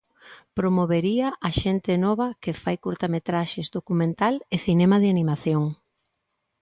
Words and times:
Promovería 0.57 1.27
á 1.47 1.49
xente 1.61 1.93
nova 2.05 2.27
que 2.43 2.51
fai 2.61 2.75
curtametraxes, 2.85 3.67
documental 3.77 4.35
e 4.53 4.55
cinema 4.65 4.97
de 4.99 5.07
animación. 5.13 5.63